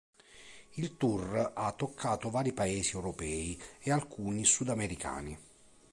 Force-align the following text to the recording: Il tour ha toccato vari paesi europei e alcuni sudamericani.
Il 0.77 0.97
tour 0.97 1.51
ha 1.53 1.71
toccato 1.73 2.31
vari 2.31 2.53
paesi 2.53 2.95
europei 2.95 3.55
e 3.79 3.91
alcuni 3.91 4.45
sudamericani. 4.45 5.37